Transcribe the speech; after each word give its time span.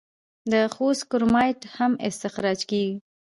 د 0.51 0.53
خوست 0.73 1.03
کرومایټ 1.11 1.59
هم 1.75 1.91
استخراج 2.07 2.59
کیږي. 2.71 2.95